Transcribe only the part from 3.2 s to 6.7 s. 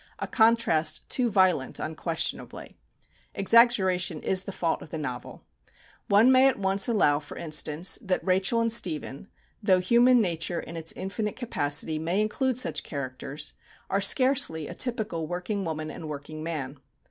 Exaggeration is the fault of the novel. One may at